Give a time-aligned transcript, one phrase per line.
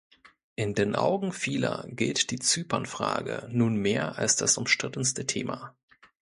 [0.55, 5.75] In den Augen vieler gilt die Zypernfrage nunmehr als das umstrittenste Thema.